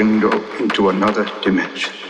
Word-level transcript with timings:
window 0.00 0.32
into 0.60 0.88
another 0.88 1.26
dimension. 1.42 2.09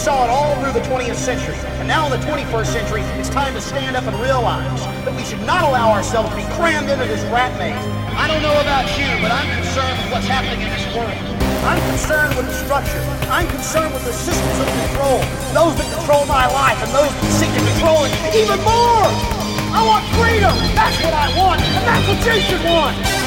Saw 0.00 0.24
it 0.24 0.32
all 0.32 0.56
through 0.64 0.72
the 0.72 0.80
20th 0.88 1.20
century. 1.20 1.52
And 1.76 1.84
now 1.84 2.08
in 2.08 2.10
the 2.16 2.24
21st 2.24 2.72
century, 2.72 3.04
it's 3.20 3.28
time 3.28 3.52
to 3.52 3.60
stand 3.60 4.00
up 4.00 4.08
and 4.08 4.16
realize 4.16 4.80
that 5.04 5.12
we 5.12 5.20
should 5.28 5.44
not 5.44 5.60
allow 5.60 5.92
ourselves 5.92 6.32
to 6.32 6.36
be 6.40 6.46
crammed 6.56 6.88
into 6.88 7.04
this 7.04 7.20
rat 7.28 7.52
maze. 7.60 7.76
I 8.16 8.24
don't 8.24 8.40
know 8.40 8.56
about 8.64 8.88
you, 8.96 9.04
but 9.20 9.28
I'm 9.28 9.44
concerned 9.60 10.00
with 10.00 10.08
what's 10.08 10.24
happening 10.24 10.64
in 10.64 10.72
this 10.72 10.88
world. 10.96 11.12
I'm 11.68 11.76
concerned 11.92 12.32
with 12.32 12.48
the 12.48 12.56
structure. 12.64 13.04
I'm 13.28 13.44
concerned 13.52 13.92
with 13.92 14.08
the 14.08 14.16
systems 14.16 14.56
of 14.64 14.68
control. 14.88 15.20
Those 15.52 15.76
that 15.76 15.88
control 15.92 16.24
my 16.24 16.48
life 16.48 16.80
and 16.80 16.88
those 16.96 17.12
that 17.12 17.32
seek 17.36 17.52
to 17.52 17.60
control 17.60 18.08
it 18.08 18.12
even 18.32 18.56
more. 18.64 19.04
I 19.76 19.84
want 19.84 20.08
freedom. 20.16 20.56
That's 20.72 20.96
what 21.04 21.12
I 21.12 21.28
want. 21.36 21.60
And 21.60 21.84
that's 21.84 22.08
what 22.08 22.20
you 22.24 22.40
should 22.48 22.64
want. 22.64 23.19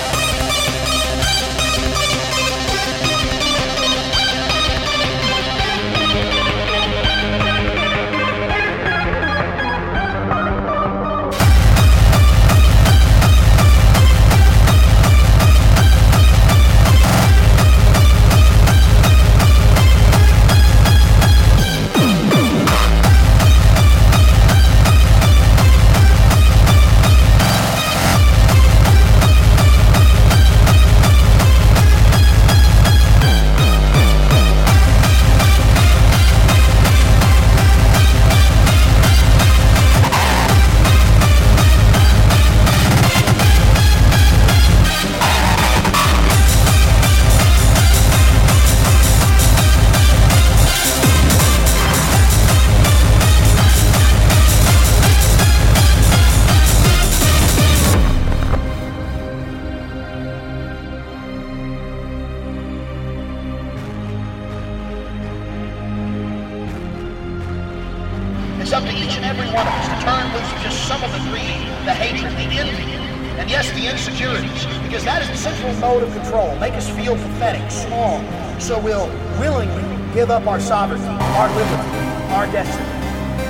pathetic, 77.43 77.71
small, 77.71 78.23
so 78.55 78.79
we'll 78.79 79.11
willingly 79.35 79.83
give 80.15 80.31
up 80.31 80.47
our 80.47 80.63
sovereignty, 80.63 81.03
our 81.35 81.51
liberty, 81.59 81.91
our 82.31 82.47
destiny. 82.55 82.87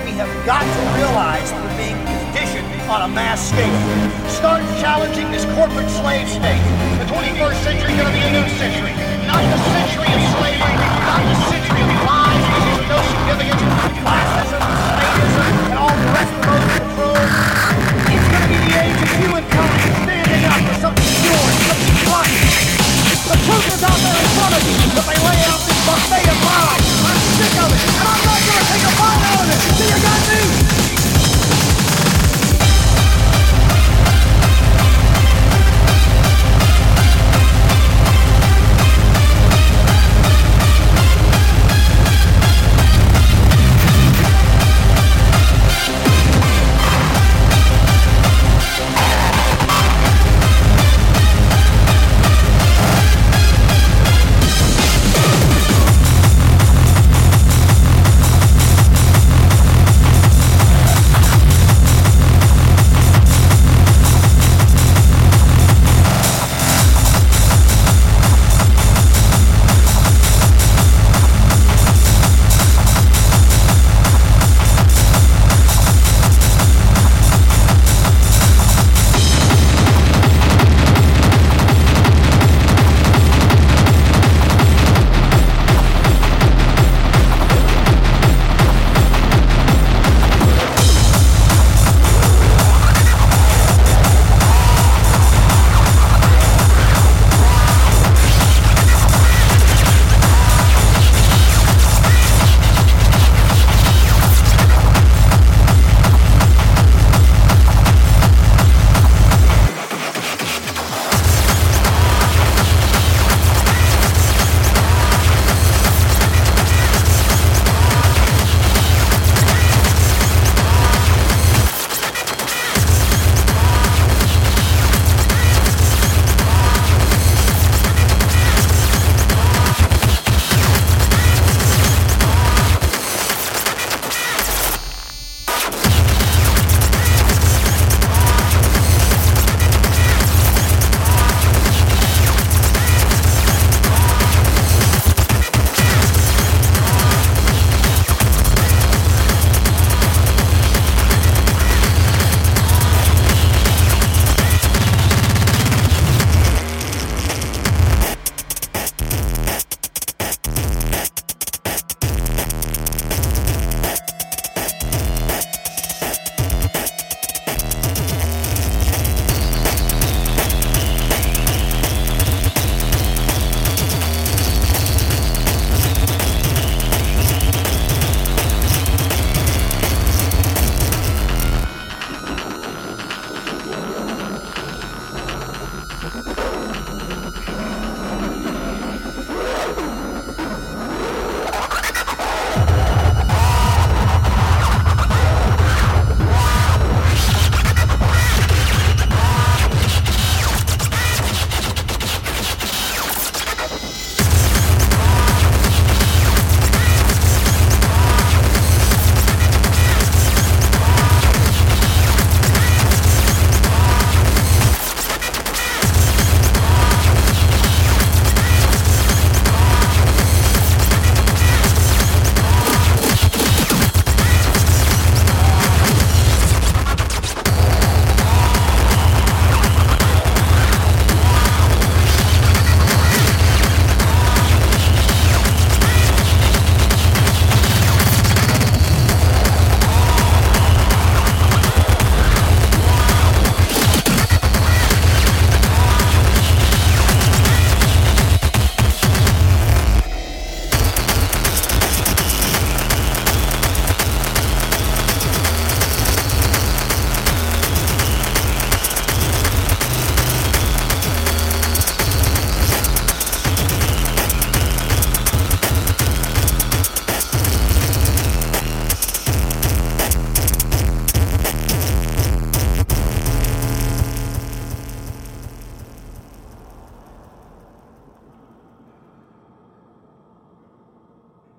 We 0.01 0.17
have 0.17 0.33
got 0.49 0.65
to 0.65 0.81
realize 0.97 1.53
we're 1.53 1.77
being 1.77 2.01
conditioned 2.09 2.65
on 2.89 3.05
a 3.05 3.09
mass 3.13 3.53
scale. 3.53 3.69
Start 4.25 4.65
challenging 4.81 5.29
this 5.29 5.45
corporate 5.53 5.85
slave 5.93 6.25
state. 6.25 6.57
The 6.97 7.05
21st 7.05 7.59
century 7.61 7.93
is 7.93 8.01
going 8.01 8.09
to 8.09 8.17
be 8.17 8.25
a 8.25 8.33
new 8.33 8.49
century. 8.57 8.97
Not 9.29 9.45
the 9.45 9.61
century 9.61 10.09
of 10.09 10.21
slavery, 10.41 10.73
not 11.05 11.21
the 11.29 11.37
century 11.53 11.81
of 11.85 11.93
lies, 12.09 12.45
issues 12.49 12.77
of 12.81 12.87
no 12.89 12.97
significance, 12.97 13.61
classism, 14.01 14.61
slavism, 14.89 15.53
and 15.69 15.77
all 15.77 15.93
the 15.93 16.09
rest 16.17 16.33
of 16.33 16.41
those 16.49 16.65
controls. 16.81 17.33
It's 18.09 18.25
going 18.25 18.41
to 18.41 18.49
be 18.49 18.57
the 18.57 18.73
age 18.73 18.99
of 19.05 19.11
humankind 19.21 19.77
standing 20.01 20.43
up 20.49 20.61
for 20.65 20.75
something 20.81 21.09
pure, 21.21 21.45
something 21.69 21.97
fine 22.09 22.72
truth 23.43 23.75
is 23.75 23.83
out 23.83 23.99
there 23.99 24.15
in 24.15 24.29
front 24.39 24.55
of 24.55 24.63
you, 24.63 24.75
but 24.95 25.03
they 25.03 25.19
lay 25.19 25.39
out 25.51 25.59
this 25.67 25.79
buffet 25.83 26.23
of 26.31 26.39
lies. 26.47 26.87
I'm 27.03 27.19
sick 27.35 27.53
of 27.59 27.69
it, 27.75 27.81
and 27.91 28.07
I'm 28.07 28.23
not 28.23 28.39
going 28.39 28.59
to 28.59 28.65
take 28.71 28.85
a 28.87 28.93
bite 28.95 29.23
out 29.27 29.39
of 29.43 29.47
it. 29.51 29.59
Do 29.77 29.83
you 29.83 29.99
got 29.99 30.19
me? 30.31 30.72